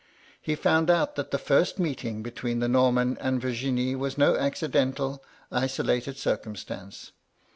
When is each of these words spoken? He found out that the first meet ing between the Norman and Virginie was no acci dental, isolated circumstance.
He 0.41 0.55
found 0.55 0.89
out 0.89 1.13
that 1.15 1.29
the 1.29 1.37
first 1.37 1.77
meet 1.77 2.03
ing 2.03 2.23
between 2.23 2.57
the 2.57 2.67
Norman 2.67 3.19
and 3.21 3.39
Virginie 3.39 3.93
was 3.95 4.17
no 4.17 4.33
acci 4.33 4.71
dental, 4.71 5.23
isolated 5.51 6.17
circumstance. 6.17 7.11